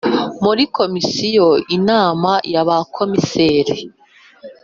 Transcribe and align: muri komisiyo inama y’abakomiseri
muri 0.43 0.63
komisiyo 0.77 1.47
inama 1.77 2.31
y’abakomiseri 2.53 3.77